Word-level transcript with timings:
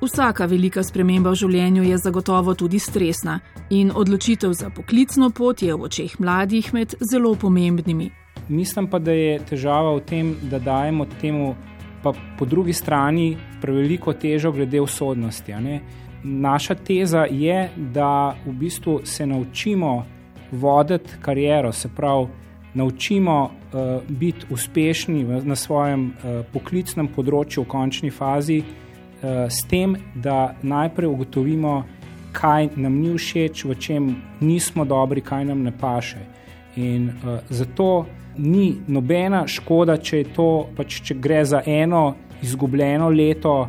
Vsaka 0.00 0.46
velika 0.46 0.80
sprememba 0.80 1.34
v 1.34 1.36
življenju 1.36 1.82
je 1.84 1.96
zagotovo 2.00 2.54
tudi 2.56 2.78
stresna 2.80 3.34
in 3.68 3.90
odločitev 3.92 4.54
za 4.56 4.70
poklicno 4.72 5.28
pot 5.28 5.60
je 5.60 5.74
v 5.76 5.84
očeh 5.84 6.14
mladih 6.16 6.70
med 6.72 6.94
zelo 7.10 7.34
pomembnimi. 7.36 8.08
Mislim 8.48 8.88
pa, 8.88 8.98
da 8.98 9.12
je 9.12 9.36
težava 9.50 9.92
v 9.98 10.00
tem, 10.08 10.32
da 10.48 10.58
dajemo 10.58 11.04
temu 11.20 11.52
pa 12.00 12.14
po 12.38 12.48
drugi 12.48 12.72
strani 12.72 13.36
preveliko 13.60 14.16
težo 14.16 14.52
glede 14.56 14.80
usodnosti. 14.80 15.52
Naša 16.24 16.74
teza 16.74 17.26
je, 17.28 17.68
da 17.76 18.34
v 18.46 18.56
bistvu 18.56 19.00
se 19.04 19.26
naučimo 19.26 20.06
voditi 20.52 21.20
kariero, 21.20 21.72
se 21.72 21.88
pravi, 21.96 22.26
naučimo 22.74 23.42
uh, 23.44 24.02
biti 24.08 24.46
uspešni 24.50 25.24
v, 25.24 25.44
na 25.44 25.56
svojem 25.56 26.08
uh, 26.08 26.40
poklicnem 26.52 27.08
področju 27.12 27.66
v 27.66 27.68
končni 27.68 28.10
fazi. 28.10 28.62
Eh, 29.22 29.50
s 29.50 29.68
tem, 29.68 29.96
da 30.14 30.54
najprej 30.62 31.08
ugotovimo, 31.08 31.84
kaj 32.32 32.68
nam 32.76 32.94
ni 33.00 33.12
všeč, 33.18 33.64
v 33.64 33.74
čem 33.74 34.16
nismo 34.40 34.84
dobri, 34.84 35.20
kaj 35.20 35.44
nam 35.44 35.62
ne 35.62 35.72
paše. 35.78 36.18
In 36.76 37.08
uh, 37.08 37.40
zato 37.50 38.06
ni 38.38 38.76
nobena 38.86 39.42
škoda, 39.46 39.98
če, 39.98 40.22
to, 40.32 40.70
pač, 40.76 41.00
če 41.02 41.18
gre 41.20 41.44
za 41.44 41.60
eno 41.66 42.14
izgubljeno 42.42 43.10
leto. 43.10 43.68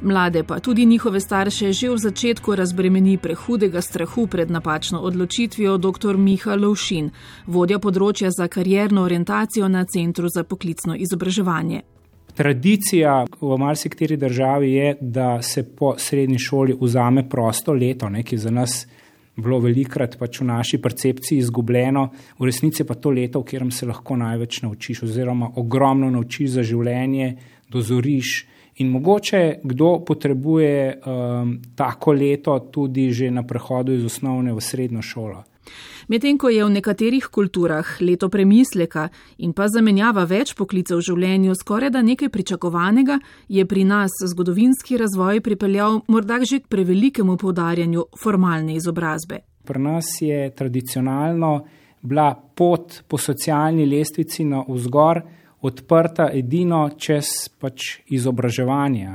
Mlade 0.00 0.44
pa 0.48 0.60
tudi 0.60 0.86
njihove 0.86 1.20
starše 1.20 1.72
že 1.72 1.90
v 1.90 1.98
začetku 1.98 2.54
razbremeni 2.56 3.18
prehudega 3.18 3.82
strahu 3.82 4.26
pred 4.26 4.50
napačno 4.50 5.00
odločitvijo 5.00 5.76
dr. 5.76 6.16
Miha 6.16 6.54
Lovšin, 6.54 7.10
vodja 7.46 7.78
področja 7.78 8.30
za 8.30 8.48
karjerno 8.48 9.02
orientacijo 9.02 9.68
na 9.68 9.84
Centru 9.84 10.28
za 10.28 10.44
poklicno 10.44 10.96
izobraževanje. 10.96 11.82
Tradicija 12.40 13.26
v 13.40 13.56
marsikateri 13.58 14.16
državi 14.16 14.72
je, 14.72 14.96
da 15.00 15.42
se 15.42 15.76
po 15.76 15.92
srednji 15.98 16.38
šoli 16.38 16.76
vzame 16.80 17.28
prosto 17.28 17.72
leto, 17.72 18.08
ne, 18.08 18.22
ki 18.22 18.34
je 18.34 18.38
za 18.38 18.50
nas 18.50 18.86
bilo 19.36 19.58
velikrat 19.60 20.16
pač 20.16 20.40
v 20.40 20.46
naši 20.48 20.78
percepciji 20.80 21.38
izgubljeno, 21.38 22.06
v 22.38 22.48
resnici 22.48 22.86
pa 22.88 22.96
to 22.96 23.12
leto, 23.12 23.42
v 23.42 23.44
katerem 23.44 23.70
se 23.70 23.86
lahko 23.86 24.16
največ 24.16 24.62
naučiš, 24.62 25.02
oziroma 25.02 25.50
ogromno 25.60 26.08
naučiš 26.10 26.54
za 26.56 26.64
življenje, 26.64 27.34
dozoriš. 27.68 28.32
In 28.80 28.88
mogoče 28.88 29.60
kdo 29.64 29.98
potrebuje 30.08 30.96
um, 30.96 31.58
tako 31.76 32.16
leto 32.16 32.56
tudi 32.72 33.10
že 33.12 33.28
na 33.30 33.44
prehodu 33.44 33.92
iz 33.92 34.04
osnovne 34.08 34.56
v 34.56 34.64
srednjo 34.64 35.04
šolo. 35.04 35.44
Medtem 36.08 36.38
ko 36.38 36.48
je 36.48 36.64
v 36.64 36.70
nekaterih 36.70 37.26
kulturah 37.30 37.86
leto 38.00 38.28
premisleka 38.28 39.08
in 39.38 39.52
pa 39.52 39.68
zamenjava 39.68 40.24
več 40.24 40.54
poklicev 40.58 40.98
v 40.98 41.06
življenju 41.06 41.54
skoraj 41.54 41.90
da 41.90 42.02
nekaj 42.02 42.28
pričakovanega, 42.28 43.18
je 43.48 43.66
pri 43.66 43.84
nas 43.84 44.10
zgodovinski 44.32 44.98
razvoj 44.98 45.40
pripeljal 45.40 46.00
morda 46.08 46.40
že 46.44 46.60
k 46.60 46.68
prevelikemu 46.68 47.36
povdarjanju 47.36 48.04
formalne 48.22 48.74
izobrazbe. 48.74 49.40
Pri 49.64 49.78
nas 49.78 50.06
je 50.20 50.50
tradicionalno 50.50 51.64
bila 52.02 52.34
pot 52.34 53.02
po 53.08 53.18
socialni 53.18 53.86
lestvici 53.86 54.44
na 54.44 54.64
vzgor 54.68 55.20
odprta 55.60 56.30
edino 56.32 56.88
čez 56.96 57.50
pač 57.60 58.00
izobraževanje. 58.08 59.08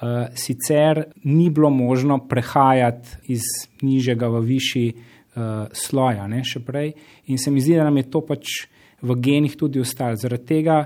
Uh, 0.00 0.32
sicer 0.34 1.04
ni 1.24 1.50
bilo 1.50 1.70
možno 1.70 2.18
prehajati 2.28 3.08
iz 3.28 3.42
nižjega 3.82 4.28
v 4.28 4.40
višji 4.40 4.94
uh, 5.36 5.68
sloja, 5.72 6.26
ne, 6.28 6.42
še 6.44 6.62
prej. 6.64 6.92
In 7.32 7.38
se 7.38 7.50
mi 7.50 7.60
zdi, 7.60 7.76
da 7.78 7.86
nam 7.88 7.96
je 8.00 8.08
to 8.10 8.24
pač 8.26 8.66
v 9.02 9.16
genih 9.16 9.56
tudi 9.56 9.80
ostalo. 9.80 10.16
Zaradi 10.16 10.46
tega 10.46 10.84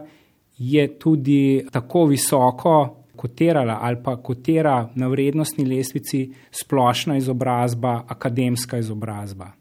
je 0.58 0.86
tudi 0.98 1.64
tako 1.72 2.06
visoko 2.12 2.76
kotirala 3.16 3.78
ali 3.82 4.02
pa 4.02 4.16
kotira 4.16 4.90
na 4.94 5.08
vrednostni 5.08 5.64
lestvici 5.64 6.28
splošna 6.50 7.16
izobrazba, 7.16 8.04
akademska 8.08 8.78
izobrazba. 8.78 9.52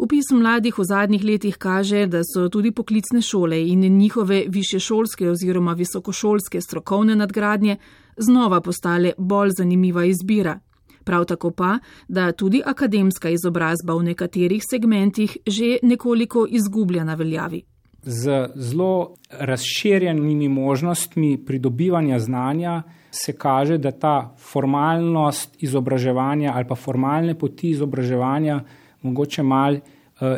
Upis 0.00 0.30
mladih 0.32 0.78
v 0.78 0.84
zadnjih 0.84 1.24
letih 1.24 1.56
kaže, 1.60 2.06
da 2.06 2.22
so 2.24 2.48
tudi 2.48 2.72
poklicne 2.72 3.20
šole 3.22 3.58
in 3.68 3.84
njihove 3.98 4.44
višješolske 4.48 5.28
oziroma 5.28 5.72
visokošolske 5.72 6.60
strokovne 6.60 7.16
nadgradnje 7.16 7.76
znova 8.16 8.60
postale 8.60 9.12
bolj 9.18 9.50
zanimiva 9.58 10.04
izbira, 10.04 10.58
Prav 11.04 11.24
tako 11.24 11.50
pa, 11.50 11.78
da 12.08 12.32
tudi 12.32 12.62
akademska 12.66 13.30
izobrazba 13.30 13.94
v 13.94 14.02
nekaterih 14.12 14.62
segmentih 14.70 15.36
že 15.46 15.78
nekoliko 15.82 16.46
izgublja 16.48 17.04
na 17.04 17.14
veljavi. 17.14 17.62
Z 18.02 18.48
zelo 18.54 19.14
razširjenimi 19.30 20.48
možnostmi 20.48 21.44
pridobivanja 21.46 22.18
znanja 22.18 22.82
se 23.10 23.32
kaže, 23.32 23.78
da 23.78 23.90
ta 23.90 24.34
formalnost 24.38 25.62
izobraževanja 25.62 26.52
ali 26.54 26.64
pa 26.68 26.74
formalne 26.74 27.34
poti 27.38 27.70
izobraževanja 27.70 28.60
mogoče 29.02 29.42
mal 29.42 29.74
uh, 29.74 29.80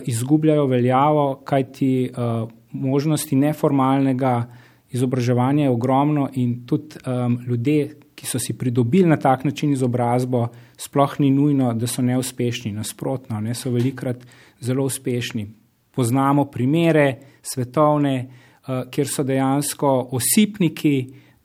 izgubljajo 0.04 0.66
veljavo, 0.66 1.42
kajti 1.44 2.10
uh, 2.10 2.48
možnosti 2.72 3.36
neformalnega 3.36 4.46
izobraževanja 4.90 5.64
je 5.64 5.70
ogromno 5.70 6.28
in 6.34 6.66
tudi 6.66 6.96
um, 7.06 7.38
ljudje, 7.46 7.94
ki 8.22 8.28
so 8.30 8.38
si 8.38 8.54
pridobili 8.54 9.08
na 9.10 9.16
tak 9.16 9.44
način 9.44 9.72
izobrazbo, 9.72 10.46
sploh 10.78 11.16
ni 11.20 11.30
nujno, 11.30 11.72
da 11.74 11.86
so 11.90 12.02
neuspešni. 12.02 12.70
Nasprotno, 12.72 13.40
ne, 13.40 13.54
so 13.54 13.70
velikrat 13.74 14.22
zelo 14.60 14.84
uspešni. 14.86 15.48
Poznamo 15.90 16.44
primere 16.44 17.16
svetovne, 17.42 18.14
uh, 18.22 18.84
kjer 18.90 19.10
so 19.10 19.24
dejansko 19.26 19.90
osipniki 20.14 20.94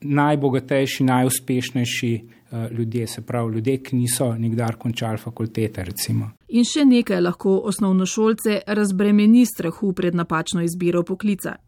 najbogatejši, 0.00 1.04
najuspešnejši 1.04 2.12
ljudje, 2.70 3.06
se 3.06 3.22
pravi 3.22 3.54
ljudje, 3.54 3.76
ki 3.82 3.96
niso 3.96 4.32
nikdar 4.34 4.76
končali 4.76 5.18
fakultete. 5.18 5.84
Recimo. 5.84 6.30
In 6.48 6.64
še 6.64 6.84
nekaj 6.88 7.20
lahko 7.20 7.58
osnovnošolce 7.68 8.60
razbremeni 8.66 9.44
strahu 9.46 9.92
pred 9.92 10.14
napačno 10.14 10.62
izbiro 10.64 11.02
poklica. 11.04 11.58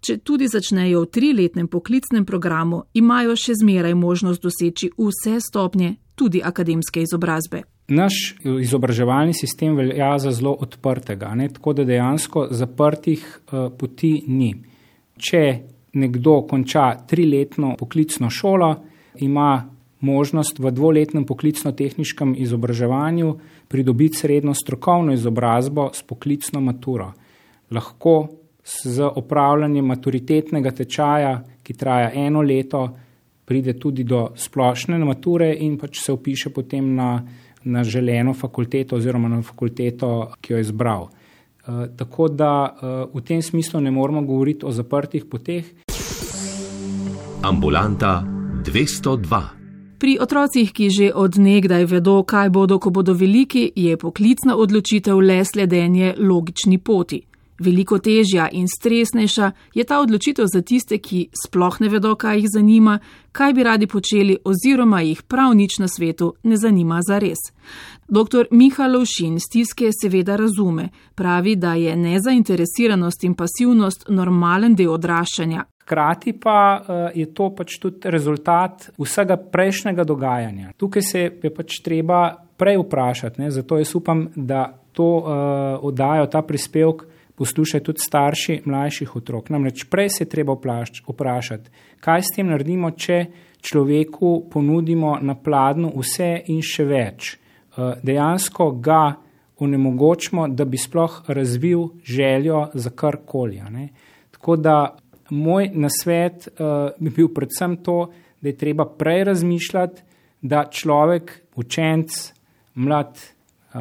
Če 0.00 0.18
tudi 0.22 0.46
začnejo 0.48 1.02
v 1.02 1.10
triletnem 1.10 1.68
poklicnem 1.68 2.26
programu, 2.26 2.84
imajo 2.94 3.34
še 3.36 3.56
zmeraj 3.58 3.96
možnost 3.98 4.42
doseči 4.42 4.92
vse 4.98 5.40
stopnje, 5.42 5.96
tudi 6.14 6.42
akademske 6.44 7.02
izobrazbe. 7.02 7.64
Naš 7.88 8.36
izobraževalni 8.44 9.34
sistem 9.34 9.76
velja 9.78 10.12
za 10.18 10.30
zelo 10.36 10.52
odprtega, 10.60 11.32
ne? 11.34 11.48
tako 11.48 11.72
da 11.72 11.86
dejansko 11.88 12.48
zaprtih 12.50 13.24
uh, 13.24 13.70
poti 13.78 14.12
ni. 14.28 14.52
Če 15.18 15.42
nekdo 15.98 16.42
konča 16.46 16.92
triletno 17.08 17.74
poklicno 17.78 18.30
šolo, 18.30 18.74
ima 19.24 19.77
možnost 20.00 20.58
v 20.58 20.70
dvoletnem 20.70 21.24
poklicno-tehničnem 21.24 22.34
izobraževanju 22.38 23.36
pridobiti 23.68 24.16
srednjo 24.16 24.54
strokovno 24.54 25.12
izobrazbo 25.12 25.90
s 25.94 26.02
poklicno 26.02 26.60
maturo. 26.60 27.12
Lahko 27.70 28.28
z 28.64 29.02
opravljanjem 29.02 29.86
maturitetnega 29.86 30.70
tečaja, 30.70 31.42
ki 31.62 31.74
traja 31.74 32.10
eno 32.14 32.42
leto, 32.42 32.88
pride 33.44 33.78
tudi 33.80 34.04
do 34.04 34.28
splošne 34.36 34.98
mature 34.98 35.54
in 35.54 35.78
pač 35.80 36.02
se 36.04 36.12
upiše 36.12 36.50
potem 36.50 36.94
na, 36.94 37.22
na 37.64 37.84
želeno 37.84 38.34
fakulteto 38.34 38.96
oziroma 38.96 39.28
na 39.28 39.42
fakulteto, 39.42 40.32
ki 40.40 40.52
jo 40.52 40.58
je 40.58 40.66
izbral. 40.68 41.08
Uh, 41.68 41.86
tako 41.96 42.28
da 42.28 42.52
uh, 42.68 43.14
v 43.14 43.24
tem 43.24 43.42
smislu 43.42 43.80
ne 43.80 43.90
moramo 43.90 44.22
govoriti 44.22 44.66
o 44.66 44.72
zaprtih 44.72 45.24
poteh. 45.24 45.64
Ambulanta 47.42 48.24
202. 48.64 49.57
Pri 49.98 50.18
otrocih, 50.20 50.70
ki 50.72 50.90
že 50.94 51.06
odnegdaj 51.14 51.84
vedo, 51.90 52.22
kaj 52.22 52.50
bodo, 52.54 52.78
ko 52.78 52.90
bodo 52.94 53.14
veliki, 53.18 53.72
je 53.74 53.96
poklicna 53.98 54.54
odločitev 54.56 55.18
le 55.18 55.44
sledenje 55.44 56.14
logični 56.18 56.78
poti. 56.78 57.18
Veliko 57.58 57.98
težja 57.98 58.46
in 58.52 58.68
stresnejša 58.70 59.50
je 59.74 59.84
ta 59.84 59.98
odločitev 59.98 60.46
za 60.46 60.62
tiste, 60.62 60.98
ki 60.98 61.28
sploh 61.34 61.80
ne 61.80 61.88
vedo, 61.90 62.14
kaj 62.14 62.38
jih 62.38 62.46
zanima, 62.52 62.98
kaj 63.32 63.52
bi 63.52 63.62
radi 63.66 63.86
počeli 63.86 64.36
oziroma 64.44 65.00
jih 65.02 65.22
prav 65.22 65.56
nič 65.58 65.80
na 65.82 65.88
svetu 65.88 66.34
ne 66.42 66.56
zanima 66.56 67.00
za 67.02 67.18
res. 67.18 67.42
Dr. 68.08 68.46
Miha 68.50 68.86
Lovšin 68.86 69.40
stiske 69.40 69.90
seveda 69.92 70.36
razume, 70.36 70.88
pravi, 71.14 71.56
da 71.56 71.74
je 71.74 71.96
nezainteresiranost 71.96 73.24
in 73.24 73.34
pasivnost 73.34 74.06
normalen 74.08 74.78
del 74.78 74.94
odraščanja, 74.94 75.64
Hkrati 75.88 76.34
pa 76.36 76.58
eh, 76.76 77.20
je 77.22 77.26
to 77.32 77.48
pač 77.56 77.78
tudi 77.80 78.10
rezultat 78.12 78.90
vsega 79.00 79.38
prejšnjega 79.40 80.04
dogajanja. 80.04 80.74
Tukaj 80.76 81.02
se 81.02 81.22
je 81.32 81.50
pač 81.54 81.80
treba 81.80 82.36
prej 82.60 82.76
vprašati, 82.82 83.40
ne? 83.40 83.50
zato 83.50 83.78
jaz 83.78 83.94
upam, 83.96 84.26
da 84.36 84.66
to 84.92 85.06
uh, 85.16 85.30
oddajo, 85.86 86.26
ta 86.26 86.42
prispevek 86.42 87.04
poslušajo 87.38 87.84
tudi 87.86 88.02
starši 88.02 88.56
mlajših 88.66 89.16
otrok. 89.16 89.50
Namreč 89.54 89.84
prej 89.86 90.10
se 90.10 90.24
je 90.24 90.28
treba 90.28 90.56
vprašati, 90.58 91.70
kaj 92.02 92.22
s 92.22 92.34
tem 92.34 92.50
naredimo, 92.50 92.90
če 92.90 93.20
človeku 93.62 94.50
ponudimo 94.50 95.16
na 95.22 95.38
pladnu 95.38 95.92
vse 95.94 96.32
in 96.50 96.58
še 96.60 96.84
več. 96.84 97.30
Uh, 97.78 97.94
dejansko 98.02 98.72
ga 98.82 99.14
onemogočimo, 99.62 100.48
da 100.50 100.66
bi 100.66 100.78
sploh 100.78 101.22
razvil 101.28 101.88
željo 102.04 102.68
za 102.74 102.90
karkoli. 102.90 103.62
Tako 104.34 104.56
da 104.56 104.76
moj 105.30 105.70
nasvet 105.74 106.48
uh, 106.48 106.90
bi 106.98 107.10
bil 107.10 107.28
predvsem 107.34 107.76
to, 107.82 108.08
da 108.40 108.48
je 108.48 108.56
treba 108.56 108.86
prej 108.86 109.24
razmišljati, 109.24 110.02
da 110.42 110.68
človek, 110.70 111.32
učenc, 111.56 112.14
mlad, 112.74 113.18
uh, 113.74 113.80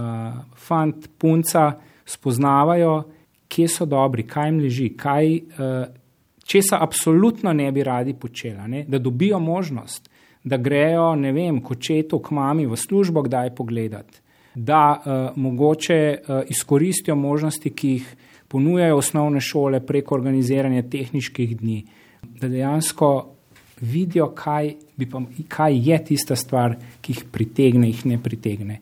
fant, 0.58 1.10
punca 1.18 1.72
spoznavajo, 2.06 3.04
kje 3.48 3.68
so 3.68 3.86
dobri, 3.86 4.26
kaj 4.28 4.48
jim 4.48 4.60
leži, 4.60 4.90
kaj, 4.98 5.36
uh, 5.36 5.86
česa 6.46 6.82
absolutno 6.82 7.54
ne 7.54 7.72
bi 7.72 7.84
radi 7.84 8.14
počela, 8.14 8.68
ne? 8.68 8.86
da 8.88 9.00
dobijo 9.00 9.40
možnost, 9.40 10.10
da 10.44 10.58
grejo, 10.58 11.16
ne 11.16 11.32
vem, 11.32 11.62
kočetu 11.62 12.20
k 12.20 12.32
mami 12.32 12.66
v 12.66 12.76
službo, 12.76 13.22
kdaj 13.22 13.56
pogledati, 13.56 14.22
da 14.56 14.98
uh, 14.98 15.38
mogoče 15.38 16.18
uh, 16.18 16.42
izkoristijo 16.50 17.16
možnosti, 17.16 17.70
ki 17.70 17.90
jih 17.90 18.16
ponujajo 18.48 18.98
osnovne 18.98 19.42
šole 19.42 19.86
preko 19.86 20.16
organiziranja 20.16 20.84
tehničkih 20.90 21.58
dni, 21.58 21.86
da 22.42 22.48
dejansko 22.48 23.12
vidijo, 23.82 24.32
kaj, 24.36 24.74
pa, 25.12 25.22
kaj 25.48 25.90
je 25.90 26.04
tista 26.06 26.36
stvar, 26.36 26.76
ki 27.02 27.14
jih 27.14 27.24
pritegne, 27.32 27.88
jih 27.88 28.06
ne 28.06 28.24
pritegne. 28.24 28.82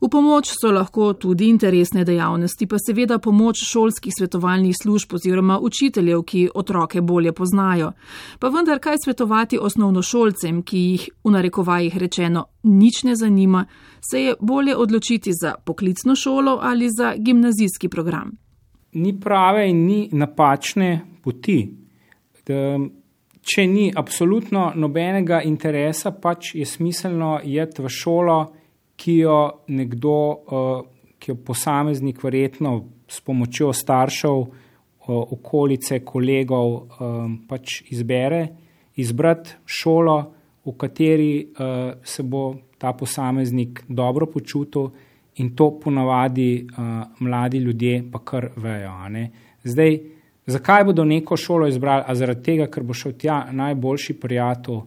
V 0.00 0.08
pomoč 0.08 0.54
so 0.56 0.70
lahko 0.72 1.12
tudi 1.12 1.50
interesne 1.52 2.06
dejavnosti, 2.08 2.64
pa 2.66 2.78
seveda 2.80 3.18
pomoč 3.20 3.60
šolskih 3.68 4.12
svetovalnih 4.18 4.72
služb 4.82 5.12
oziroma 5.14 5.58
učiteljev, 5.60 6.22
ki 6.22 6.48
otroke 6.54 7.02
bolje 7.04 7.32
poznajo. 7.32 7.92
Pa 8.40 8.48
vendar, 8.48 8.80
kaj 8.80 8.96
svetovati 9.04 9.60
osnovnošolcem, 9.60 10.62
ki 10.62 10.78
jih 10.78 11.08
v 11.24 11.36
narekovajih 11.36 11.98
rečeno 12.00 12.46
nič 12.62 13.02
ne 13.04 13.16
zanima, 13.16 13.66
se 14.00 14.22
je 14.22 14.34
bolje 14.40 14.76
odločiti 14.76 15.32
za 15.36 15.54
poklicno 15.64 16.16
šolo 16.16 16.58
ali 16.62 16.88
za 16.88 17.14
gimnazijski 17.18 17.88
program. 17.88 18.49
Ni 18.92 19.12
prave 19.20 19.68
in 19.68 19.84
ni 19.86 20.08
napačne 20.12 20.90
poti. 21.22 21.60
Če 23.40 23.66
ni 23.66 23.90
absolutno 23.94 24.72
nobenega 24.74 25.42
interesa, 25.46 26.10
pač 26.10 26.54
je 26.58 26.66
smiselno 26.66 27.38
iti 27.44 27.82
v 27.82 27.92
šolo 27.92 28.40
ki 29.00 29.16
jo 29.24 29.38
nekdo, 29.72 30.16
uh, 30.30 30.80
ki 31.18 31.32
jo 31.32 31.36
posameznik 31.44 32.20
verjetno 32.24 32.74
s 33.08 33.20
pomočjo 33.24 33.72
staršev, 33.72 34.40
uh, 34.40 35.14
okolice, 35.36 36.02
kolegov 36.04 36.74
um, 36.76 37.38
pač 37.48 37.80
izbere, 37.94 38.42
izbrati 39.00 39.56
šolo, 39.64 40.18
v 40.60 40.72
kateri 40.76 41.34
se 42.04 42.22
bo 42.22 42.42
ta 42.78 42.90
posameznik 42.92 43.80
dobro 43.88 44.26
počutil 44.28 44.90
in 45.36 45.54
to 45.56 45.70
ponavadi 45.80 46.66
uh, 46.66 46.86
mladi 47.20 47.58
ljudje 47.58 48.04
pa 48.12 48.18
kar 48.24 48.48
vejo. 48.56 48.92
Zdaj, 49.64 49.98
zakaj 50.46 50.84
bodo 50.84 51.04
neko 51.04 51.36
šolo 51.36 51.68
izbrali? 51.68 52.04
A 52.06 52.14
zaradi 52.14 52.42
tega, 52.42 52.66
ker 52.66 52.82
bo 52.82 52.94
šel 52.94 53.12
tja 53.12 53.46
najboljši 53.52 54.18
prijatelj, 54.20 54.80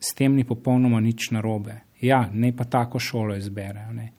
s 0.00 0.14
tem 0.14 0.34
ni 0.34 0.44
popolnoma 0.44 1.00
nič 1.00 1.30
narobe. 1.30 1.74
Ja, 2.00 2.28
ne 2.32 2.50
pa 2.56 2.64
tako 2.64 2.98
šolo 2.98 3.36
izberejo. 3.36 3.92
Ne. 3.92 4.12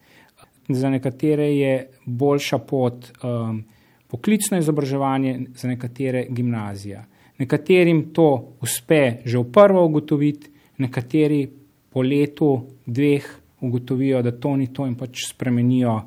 Za 0.69 0.89
nekatere 0.89 1.49
je 1.55 1.89
boljša 2.05 2.57
pot 2.57 3.11
um, 3.23 3.63
poklicno 4.07 4.57
izobraževanje, 4.57 5.39
za 5.55 5.67
nekatere 5.67 6.25
gimnazija. 6.29 7.03
Nekaterim 7.37 8.13
to 8.13 8.55
uspe 8.61 9.19
že 9.25 9.37
v 9.37 9.51
prvo 9.51 9.85
ugotoviti, 9.85 10.51
nekateri 10.77 11.47
po 11.89 12.01
letu, 12.01 12.67
dveh 12.85 13.25
ugotovijo, 13.63 14.21
da 14.21 14.31
to 14.31 14.55
ni 14.57 14.73
to 14.73 14.87
in 14.87 14.95
pač 14.95 15.27
spremenijo 15.29 16.01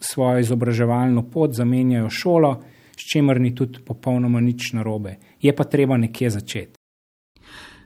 svojo 0.00 0.38
izobraževalno 0.38 1.22
pot, 1.30 1.54
zamenjajo 1.54 2.10
šolo, 2.10 2.52
s 2.96 3.10
čimer 3.12 3.40
ni 3.40 3.54
tudi 3.54 3.80
popolnoma 3.84 4.40
nič 4.40 4.72
narobe. 4.72 5.16
Je 5.40 5.56
pa 5.56 5.64
treba 5.64 5.96
nekje 5.96 6.30
začeti. 6.30 6.78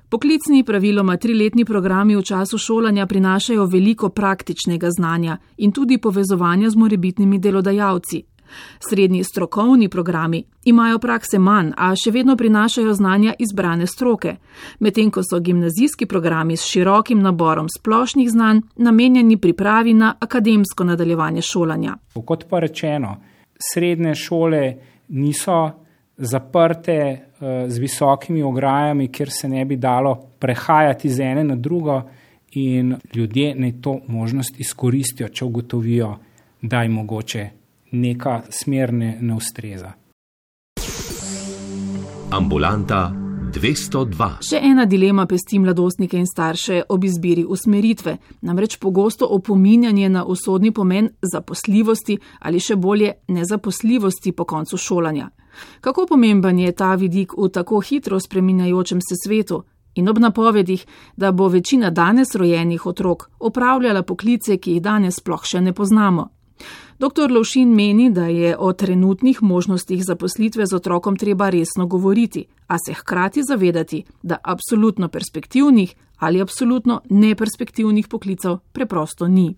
Poklicni 0.08 0.62
praviloma 0.64 1.16
triletni 1.16 1.64
programi 1.64 2.16
v 2.16 2.22
času 2.22 2.58
šolanja 2.58 3.06
prinašajo 3.06 3.64
veliko 3.66 4.08
praktičnega 4.08 4.90
znanja 4.90 5.38
in 5.56 5.72
tudi 5.72 5.98
povezovanja 5.98 6.70
z 6.70 6.76
morebitnimi 6.76 7.38
delodajalci. 7.38 8.22
Srednji 8.88 9.24
strokovni 9.24 9.88
programi 9.88 10.44
imajo 10.64 10.98
prakse 10.98 11.38
manj, 11.38 11.72
a 11.76 11.92
še 11.96 12.10
vedno 12.10 12.36
prinašajo 12.36 12.94
znanja 12.94 13.34
izbrane 13.38 13.86
stroke, 13.86 14.36
medtem 14.80 15.10
ko 15.10 15.22
so 15.22 15.40
gimnazijski 15.40 16.06
programi 16.06 16.56
s 16.56 16.66
širokim 16.66 17.22
naborom 17.22 17.68
splošnih 17.78 18.30
znanj 18.30 18.60
namenjeni 18.76 19.36
pripravi 19.36 19.94
na 19.94 20.14
akademsko 20.20 20.84
nadaljevanje 20.84 21.42
šolanja. 21.42 21.96
Kot 22.24 22.46
pa 22.50 22.60
rečeno, 22.60 23.16
srednje 23.72 24.14
šole 24.14 24.62
niso 25.08 25.70
zaprte 26.16 26.98
uh, 27.06 27.48
z 27.68 27.78
visokimi 27.78 28.42
ograjami, 28.42 29.08
kjer 29.12 29.30
se 29.30 29.48
ne 29.48 29.64
bi 29.64 29.76
dalo 29.76 30.14
prehajati 30.38 31.10
z 31.10 31.20
ene 31.20 31.44
na 31.44 31.56
drugo, 31.56 32.02
in 32.56 32.96
ljudje 33.14 33.54
naj 33.54 33.72
to 33.80 34.00
možnost 34.06 34.60
izkoristijo, 34.60 35.28
če 35.28 35.44
ugotovijo, 35.44 36.16
da 36.62 36.82
jim 36.82 36.92
mogoče 36.92 37.48
neka 37.96 38.42
smer 38.50 38.92
ne, 38.92 39.16
ne 39.20 39.34
ustreza. 39.34 39.92
Ambulanta 42.30 43.12
202. 43.54 44.26
Še 44.44 44.58
ena 44.60 44.84
dilema 44.84 45.24
pesti 45.26 45.58
mladostnike 45.62 46.18
in 46.18 46.26
starše 46.28 46.82
ob 46.92 47.04
izbiri 47.06 47.44
usmeritve, 47.44 48.16
namreč 48.44 48.76
pogosto 48.82 49.28
opominjanje 49.30 50.08
na 50.12 50.24
usodni 50.24 50.72
pomen 50.74 51.08
zaposljivosti 51.22 52.18
ali 52.40 52.60
še 52.60 52.76
bolje 52.76 53.14
nezaposljivosti 53.28 54.32
po 54.32 54.44
koncu 54.44 54.76
šolanja. 54.76 55.30
Kako 55.80 56.06
pomemben 56.10 56.58
je 56.58 56.72
ta 56.72 56.94
vidik 56.94 57.32
v 57.32 57.48
tako 57.48 57.80
hitro 57.80 58.20
spreminjajočem 58.20 59.00
se 59.00 59.16
svetu 59.24 59.62
in 59.96 60.08
ob 60.08 60.18
napovedih, 60.18 60.86
da 61.16 61.32
bo 61.32 61.48
večina 61.48 61.90
danes 61.90 62.34
rojenih 62.34 62.86
otrok 62.86 63.30
opravljala 63.40 64.02
poklice, 64.02 64.58
ki 64.58 64.76
jih 64.76 64.82
danes 64.82 65.22
sploh 65.22 65.44
še 65.44 65.64
ne 65.64 65.72
poznamo. 65.72 66.35
Dr. 66.98 67.30
Lovšin 67.30 67.74
meni, 67.74 68.10
da 68.10 68.26
je 68.26 68.56
o 68.58 68.72
trenutnih 68.72 69.42
možnostih 69.42 70.04
zaposlitve 70.04 70.66
z 70.66 70.76
otrokom 70.76 71.16
treba 71.16 71.50
resno 71.50 71.86
govoriti, 71.86 72.46
a 72.66 72.76
se 72.78 72.94
hkrati 72.94 73.42
zavedati, 73.42 74.04
da 74.22 74.36
absolutno 74.42 75.08
perspektivnih 75.08 75.94
ali 76.18 76.40
absolutno 76.40 77.00
neperspektivnih 77.10 78.08
poklicov 78.08 78.58
preprosto 78.72 79.28
ni. 79.28 79.54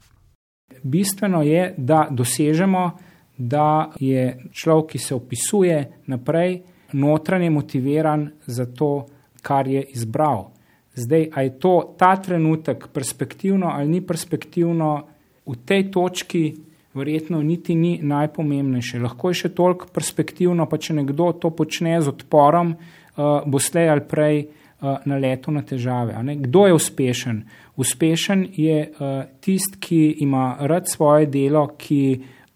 Bistveno 0.82 1.42
je, 1.42 1.74
da 1.76 2.08
dosežemo 2.10 2.90
da 3.38 3.90
je 4.00 4.50
človek, 4.52 4.90
ki 4.90 4.98
se 4.98 5.14
opisuje 5.14 6.02
naprej, 6.06 6.62
notranje 6.92 7.50
motiviran 7.50 8.30
za 8.46 8.66
to, 8.66 9.06
kar 9.42 9.68
je 9.68 9.84
izbral. 9.94 10.50
Zdaj, 10.94 11.28
a 11.34 11.42
je 11.42 11.58
to 11.58 11.94
ta 11.98 12.16
trenutek 12.16 12.88
perspektivno 12.92 13.66
ali 13.66 13.88
ni 13.88 14.00
perspektivno, 14.06 15.06
v 15.46 15.56
tej 15.64 15.90
točki 15.90 16.67
verjetno 16.94 17.42
niti 17.42 17.74
ni 17.74 17.98
najpomembnejše. 18.02 19.00
Lahko 19.02 19.32
je 19.32 19.42
še 19.42 19.52
toliko 19.56 19.90
perspektivno, 19.92 20.66
pa 20.66 20.78
če 20.78 21.00
nekdo 21.02 21.32
to 21.36 21.50
počne 21.50 21.98
z 22.00 22.14
odporom, 22.14 22.74
uh, 22.74 23.44
bo 23.46 23.60
slej 23.60 23.92
ali 23.92 24.06
prej 24.08 24.40
uh, 24.46 25.04
naletel 25.04 25.58
na 25.58 25.62
težave. 25.66 26.16
Kdo 26.46 26.66
je 26.66 26.78
uspešen? 26.78 27.44
Uspešen 27.76 28.48
je 28.56 28.80
uh, 28.88 29.22
tisti, 29.44 29.78
ki 29.78 30.02
ima 30.24 30.56
rad 30.60 30.88
svoje 30.90 31.28
delo, 31.30 31.68
ki 31.78 32.02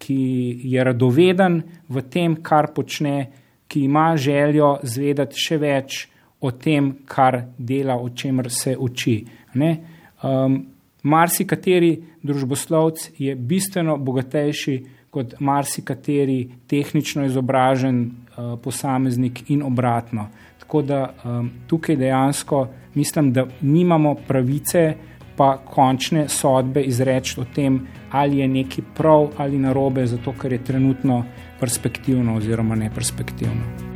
ki 0.03 0.59
je 0.63 0.83
radoveden 0.83 1.61
v 1.89 2.01
tem, 2.11 2.35
kar 2.43 2.73
počne, 2.75 3.31
ki 3.67 3.85
ima 3.87 4.13
željo 4.17 4.77
zvedeti 4.83 5.39
še 5.39 5.57
več 5.57 5.99
o 6.43 6.51
tem, 6.51 6.91
kar 7.07 7.39
dela, 7.57 7.95
o 7.95 8.09
čemer 8.09 8.51
se 8.51 8.75
uči. 8.75 9.15
Um, 9.55 10.59
marsikateri 11.03 11.97
družboslovc 12.23 13.09
je 13.17 13.35
bistveno 13.35 13.97
bogatejši 13.97 14.83
kot 15.09 15.35
marsikateri 15.39 16.49
tehnično 16.67 17.25
izobražen 17.25 17.99
uh, 18.03 18.59
posameznik 18.63 19.43
in 19.49 19.63
obratno. 19.63 20.27
Tako 20.59 20.81
da 20.81 21.13
um, 21.23 21.51
tukaj 21.67 21.95
dejansko 21.95 22.67
mislim, 22.95 23.33
da 23.33 23.47
nimamo 23.61 24.15
pravice 24.27 24.93
pa 25.37 25.57
končne 25.57 26.27
sodbe 26.29 26.81
izreči 26.81 27.39
o 27.39 27.45
tem, 27.55 27.79
ali 28.11 28.37
je 28.37 28.47
nekaj 28.47 28.85
prav 28.95 29.29
ali 29.37 29.57
narobe, 29.57 30.05
zato 30.05 30.33
ker 30.41 30.53
je 30.53 30.63
trenutno 30.63 31.23
perspektivno 31.59 32.35
oziroma 32.35 32.75
neperspektivno. 32.75 33.92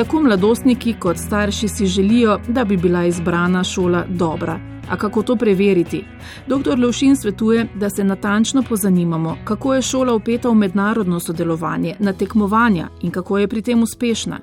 Tako 0.00 0.22
mladostniki 0.22 0.94
kot 1.00 1.16
starši 1.16 1.68
si 1.68 1.86
želijo, 1.86 2.38
da 2.48 2.64
bi 2.64 2.76
bila 2.76 3.04
izbrana 3.04 3.64
šola 3.64 4.04
dobra. 4.08 4.69
A 4.90 4.96
kako 4.96 5.22
to 5.22 5.36
preveriti? 5.36 6.04
Dr. 6.46 6.78
Lovšin 6.78 7.16
svetuje, 7.16 7.66
da 7.74 7.90
se 7.90 8.04
natančno 8.04 8.62
pozanimamo, 8.62 9.36
kako 9.44 9.74
je 9.74 9.82
šola 9.82 10.14
upeta 10.14 10.48
v 10.48 10.54
mednarodno 10.54 11.20
sodelovanje, 11.20 11.94
na 11.98 12.12
tekmovanja 12.12 12.88
in 13.02 13.10
kako 13.10 13.38
je 13.38 13.48
pri 13.48 13.62
tem 13.62 13.82
uspešna. 13.82 14.38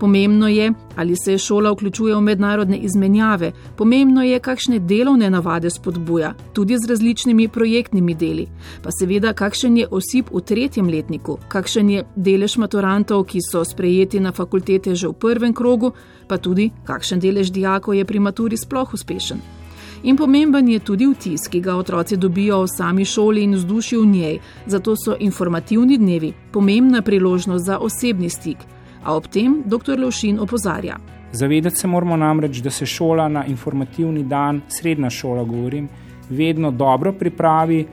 Pomembno 0.00 0.48
je, 0.48 0.72
ali 0.96 1.16
se 1.24 1.38
šola 1.38 1.72
vključuje 1.72 2.16
v 2.16 2.20
mednarodne 2.20 2.78
izmenjave, 2.78 3.52
pomembno 3.76 4.22
je, 4.22 4.38
kakšne 4.38 4.78
delovne 4.78 5.30
navade 5.30 5.70
spodbuja, 5.70 6.34
tudi 6.52 6.76
z 6.78 6.88
različnimi 6.88 7.48
projektnimi 7.48 8.14
deli. 8.14 8.48
Pa 8.82 8.90
seveda, 9.00 9.32
kakšen 9.32 9.76
je 9.76 9.88
osip 9.90 10.32
v 10.32 10.40
tretjem 10.40 10.88
letniku, 10.88 11.38
kakšen 11.48 11.90
je 11.90 12.04
delež 12.16 12.56
maturantov, 12.56 13.24
ki 13.24 13.38
so 13.50 13.64
sprejeti 13.64 14.20
na 14.20 14.32
fakultete 14.32 14.94
že 14.94 15.08
v 15.08 15.12
prvem 15.12 15.54
krogu, 15.54 15.92
pa 16.28 16.38
tudi 16.38 16.70
kakšen 16.84 17.20
delež 17.20 17.52
dijakov 17.52 17.94
je 17.94 18.04
pri 18.04 18.18
maturi 18.18 18.56
sploh 18.56 18.94
uspešen. 18.94 19.59
In 20.02 20.16
pomemben 20.16 20.68
je 20.68 20.78
tudi 20.78 21.06
vtis, 21.06 21.48
ki 21.48 21.60
ga 21.60 21.74
otroci 21.76 22.16
dobijo 22.16 22.62
v 22.62 22.68
sami 22.72 23.04
šoli 23.04 23.42
in 23.44 23.54
vzdušju 23.54 24.02
v 24.02 24.06
njej, 24.06 24.38
zato 24.66 24.94
so 24.96 25.16
informativni 25.20 25.98
dnevi 25.98 26.32
pomembna 26.52 27.02
priložnost 27.02 27.64
za 27.64 27.78
osebni 27.78 28.30
stik. 28.30 28.58
A 29.04 29.16
ob 29.16 29.26
tem 29.28 29.62
dr. 29.66 30.00
Lovšin 30.00 30.40
opozarja. 30.40 30.96
Zavedati 31.32 31.76
se 31.76 31.86
moramo 31.86 32.16
namreč, 32.16 32.56
da 32.56 32.70
se 32.70 32.86
šola 32.86 33.28
na 33.28 33.44
informativni 33.44 34.24
dan, 34.24 34.60
srednja 34.68 35.10
šola, 35.10 35.44
govorim, 35.44 35.88
vedno 36.30 36.70
dobro 36.70 37.12
pripravi, 37.12 37.86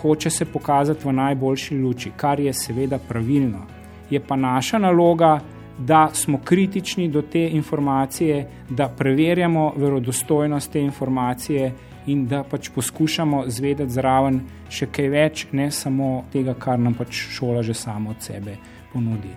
hoče 0.00 0.30
se 0.30 0.44
pokazati 0.44 1.08
v 1.08 1.12
najboljši 1.12 1.78
luči, 1.78 2.10
kar 2.16 2.40
je 2.40 2.52
seveda 2.52 2.98
pravilno. 3.08 3.66
Je 4.10 4.20
pa 4.20 4.36
naša 4.36 4.78
naloga, 4.78 5.40
da 5.78 6.10
smo 6.12 6.38
kritični 6.44 7.08
do 7.08 7.22
te 7.22 7.48
informacije, 7.48 8.48
da 8.70 8.88
preverjamo 8.88 9.72
verodostojnost 9.76 10.72
te 10.72 10.80
informacije 10.80 11.72
in 12.06 12.26
da 12.26 12.42
pač 12.42 12.68
poskušamo 12.74 13.44
zvedeti 13.46 13.90
zraven 13.90 14.40
še 14.68 14.86
kaj 14.92 15.08
več, 15.08 15.46
ne 15.52 15.70
samo 15.70 16.24
tega, 16.32 16.54
kar 16.54 16.78
nam 16.78 16.94
pač 16.94 17.24
šola 17.32 17.62
že 17.62 17.74
sama 17.74 18.10
od 18.10 18.22
sebe 18.22 18.56
ponudi. 18.92 19.32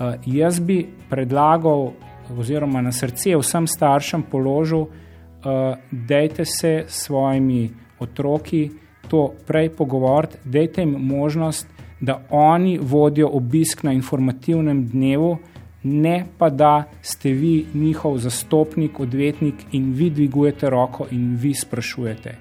Uh, 0.00 0.14
jaz 0.26 0.60
bi 0.60 0.84
predlagal, 1.10 1.92
oziroma 2.38 2.82
na 2.82 2.92
srce 2.92 3.34
vsem 3.36 3.66
staršem 3.66 4.22
položil, 4.30 4.86
uh, 4.86 5.76
dejte 5.90 6.44
se 6.44 6.84
s 6.86 7.06
svojimi 7.06 7.70
otroki 8.00 8.68
to 9.08 9.32
prej 9.46 9.72
pogovoriti, 9.74 10.38
dejte 10.44 10.84
jim 10.84 10.94
možnost, 11.00 11.66
da 12.00 12.22
oni 12.30 12.78
vodijo 12.78 13.28
obisk 13.32 13.82
na 13.82 13.92
informativnem 13.92 14.86
dnevu, 14.88 15.38
ne 15.82 16.26
pa 16.38 16.50
da 16.50 16.84
ste 17.02 17.32
vi 17.32 17.66
njihov 17.74 18.18
zastopnik, 18.18 19.00
odvetnik 19.00 19.54
in 19.72 19.92
vi 19.92 20.10
dvigujete 20.10 20.70
roko 20.70 21.06
in 21.10 21.36
vi 21.36 21.54
sprašujete. 21.54 22.36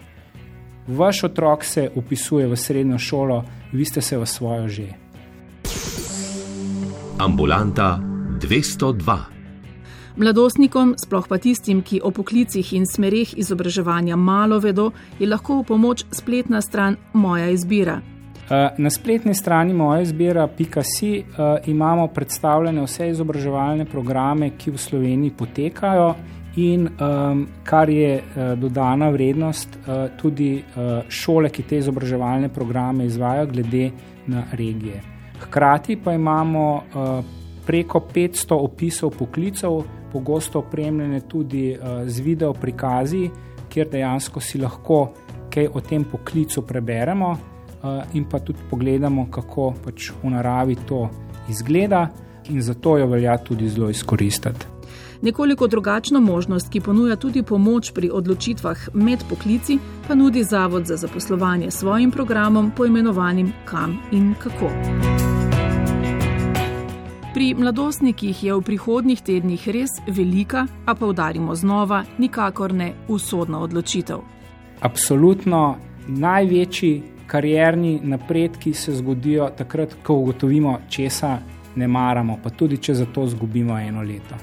Vaš 0.88 1.24
otrok 1.24 1.64
se 1.64 1.90
upisuje 1.96 2.48
v 2.48 2.56
srednjo 2.56 2.98
šolo, 2.98 3.44
vi 3.72 3.86
ste 3.86 4.02
se 4.02 4.18
v 4.18 4.26
svojo 4.26 4.68
že. 4.68 4.88
Ambulanta 7.18 8.00
202. 8.42 9.18
Mladostnikom, 10.16 10.96
sploh 10.98 11.28
pa 11.28 11.38
tistim, 11.38 11.82
ki 11.82 12.02
o 12.04 12.12
poklicih 12.12 12.74
in 12.74 12.84
smereh 12.88 13.38
izobraževanja 13.38 14.16
malo 14.16 14.60
vedo, 14.60 14.92
je 15.20 15.28
lahko 15.28 15.62
v 15.62 15.64
pomoč 15.64 16.04
spletna 16.12 16.62
stran 16.62 16.98
Moja 17.14 17.50
izbira. 17.50 18.02
Eh, 18.50 18.70
na 18.78 18.90
spletni 18.90 19.34
strani 19.34 19.74
moja 19.74 20.02
izbira.si 20.02 21.18
eh, 21.18 21.24
imamo 21.66 22.08
predstavljene 22.08 22.82
vse 22.82 23.10
izobraževalne 23.10 23.86
programe, 23.86 24.50
ki 24.58 24.72
v 24.72 24.78
Sloveniji 24.78 25.34
potekajo, 25.38 26.14
in 26.56 26.88
ehm, 26.88 27.44
kar 27.64 27.90
je 27.90 28.16
eh, 28.18 28.56
dodana 28.58 29.10
vrednost, 29.10 29.78
tudi 30.18 30.64
šole, 31.08 31.50
ki 31.50 31.64
te 31.64 31.78
izobraževalne 31.78 32.50
programe 32.50 33.06
izvajo, 33.06 33.46
glede 33.48 33.92
na 34.28 34.44
regije. 34.52 35.02
Hkrati 35.40 35.96
pa 36.04 36.14
imamo 36.14 36.84
preko 37.66 38.02
500 38.14 38.58
opisov 38.58 39.14
poklicev, 39.18 39.78
pogosto 40.12 40.60
opremljene 40.60 41.22
tudi 41.22 41.78
z 42.06 42.20
video 42.22 42.54
prikazi, 42.54 43.30
kjer 43.70 43.88
dejansko 43.90 44.42
si 44.42 44.60
lahko 44.60 45.00
kaj 45.54 45.70
o 45.74 45.82
tem 45.82 46.04
poklicu 46.04 46.66
preberemo. 46.68 47.38
Eh, 47.84 48.04
in 48.14 48.26
pa 48.26 48.40
tudi 48.40 48.60
pogledamo, 48.70 49.28
kako 49.32 49.74
pač 49.86 50.12
v 50.24 50.30
naravi 50.30 50.76
to 50.88 51.10
izgleda, 51.50 52.10
in 52.50 52.62
zato 52.62 52.98
jo 52.98 53.08
velja 53.08 53.38
tudi 53.38 53.70
zelo 53.70 53.90
izkoristiti. 53.90 54.66
Nekoliko 55.22 55.68
drugačno 55.68 56.20
možnost, 56.20 56.70
ki 56.70 56.82
ponuja 56.82 57.16
tudi 57.16 57.44
pomoč 57.44 57.92
pri 57.92 58.10
odločitvah 58.14 58.90
med 58.94 59.24
poklici, 59.30 59.80
pa 60.08 60.16
nudi 60.16 60.44
Zavod 60.44 60.86
za 60.86 60.96
zaposlovanje 60.96 61.72
s 61.72 61.80
svojim 61.80 62.12
programom, 62.12 62.72
poimenovanim 62.78 63.54
Kam 63.66 63.98
in 64.12 64.34
kako. 64.40 64.70
Pri 67.34 67.54
mladostnikih 67.54 68.44
je 68.44 68.56
v 68.56 68.62
prihodnjih 68.62 69.22
tednih 69.22 69.68
res 69.68 69.90
velika, 70.08 70.68
a 70.86 70.96
poudarimo 70.96 71.56
znova, 71.56 72.04
nikakor 72.18 72.74
ne 72.74 72.94
usodna 73.08 73.60
odločitev. 73.60 74.20
Absolutno 74.82 75.76
največji 76.08 77.19
karierni 77.30 78.00
napredki 78.04 78.74
se 78.74 78.96
zgodijo 78.96 79.50
takrat, 79.58 79.96
ko 80.04 80.16
ugotovimo, 80.24 80.80
česa 80.90 81.38
ne 81.76 81.88
maramo, 81.88 82.40
pa 82.44 82.50
tudi 82.50 82.78
če 82.78 82.94
za 82.94 83.06
to 83.06 83.24
izgubimo 83.30 83.78
eno 83.80 84.02
leto. 84.02 84.36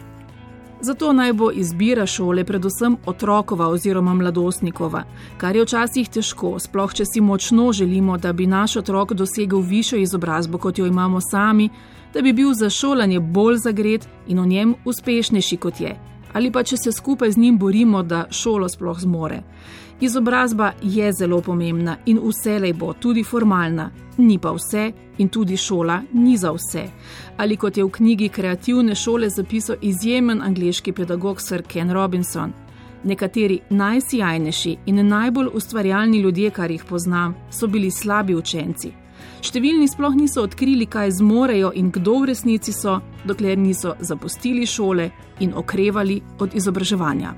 Zato 0.80 1.12
naj 1.12 1.32
bo 1.32 1.50
izbira 1.50 2.06
šole 2.06 2.44
predvsem 2.44 2.96
otrokova 3.06 3.68
oziroma 3.68 4.14
mladostnikova, 4.14 5.02
kar 5.40 5.56
je 5.56 5.64
včasih 5.64 6.08
težko, 6.08 6.58
sploh 6.60 6.94
če 6.94 7.04
si 7.08 7.20
močno 7.20 7.72
želimo, 7.72 8.18
da 8.18 8.32
bi 8.32 8.46
naš 8.46 8.76
otrok 8.76 9.12
dosegel 9.12 9.64
višjo 9.64 9.98
izobrazbo, 9.98 10.58
kot 10.58 10.78
jo 10.78 10.86
imamo 10.86 11.20
sami, 11.20 11.70
da 12.14 12.22
bi 12.22 12.32
bil 12.32 12.52
za 12.54 12.70
šolanje 12.70 13.20
bolj 13.20 13.56
zagret 13.64 14.08
in 14.26 14.40
v 14.40 14.46
njem 14.46 14.74
uspešnejši 14.84 15.56
kot 15.56 15.80
je, 15.80 15.96
ali 16.36 16.50
pa 16.52 16.62
če 16.62 16.76
se 16.76 16.92
skupaj 16.92 17.30
z 17.32 17.40
njim 17.40 17.58
borimo, 17.58 18.02
da 18.02 18.26
šolo 18.30 18.68
sploh 18.68 18.98
zmore. 19.00 19.40
Izobrazba 20.00 20.72
je 20.82 21.12
zelo 21.12 21.40
pomembna 21.40 21.96
in 22.06 22.18
vselej 22.20 22.74
bo 22.76 22.92
tudi 22.92 23.22
formalna, 23.24 23.90
ni 24.18 24.36
pa 24.38 24.52
vse 24.52 24.90
in 25.18 25.28
tudi 25.28 25.56
šola 25.56 26.02
ni 26.12 26.36
za 26.36 26.52
vse. 26.52 26.82
Ali 27.36 27.56
kot 27.56 27.76
je 27.76 27.84
v 27.84 27.90
knjigi 27.90 28.28
Kreativne 28.28 28.94
šole 28.94 29.30
zapisal 29.30 29.76
izjemen 29.80 30.42
angliški 30.42 30.92
pedagog 30.92 31.40
Sir 31.40 31.62
Ken 31.62 31.92
Robinson. 31.92 32.52
Nekateri 33.04 33.60
najsijajnejši 33.70 34.76
in 34.86 35.08
najbolj 35.08 35.48
ustvarjalni 35.54 36.20
ljudje, 36.20 36.50
kar 36.50 36.70
jih 36.70 36.84
poznam, 36.84 37.34
so 37.50 37.66
bili 37.66 37.90
slabi 37.90 38.34
učenci. 38.34 39.05
Številni 39.46 39.86
sploh 39.86 40.16
niso 40.18 40.42
odkrili, 40.42 40.88
kaj 40.90 41.20
zmorejo 41.20 41.68
in 41.78 41.92
kdo 41.94 42.16
v 42.24 42.32
resnici 42.32 42.72
so, 42.74 42.96
dokler 43.22 43.54
niso 43.54 43.92
zapustili 44.02 44.66
šole 44.66 45.06
in 45.44 45.54
okrevali 45.54 46.18
od 46.42 46.56
izobraževanja. 46.58 47.30